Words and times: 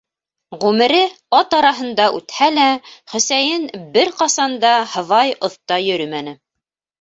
Ғүмере 0.61 1.01
ат 1.39 1.51
араһында 1.57 2.07
үтһә 2.19 2.47
лә, 2.55 2.63
Хөсәйен 3.13 3.69
бер 3.99 4.13
ҡасан 4.23 4.57
да 4.65 4.73
һыбай 4.95 5.37
оҫта 5.51 5.79
йөрөмәне. 5.91 6.35